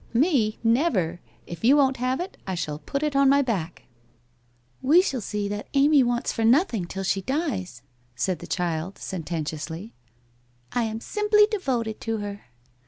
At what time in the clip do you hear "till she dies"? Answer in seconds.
6.85-7.83